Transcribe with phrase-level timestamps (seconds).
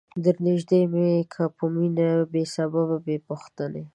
[0.23, 3.83] در نیژدې می که په مینه بې سببه بې پوښتنی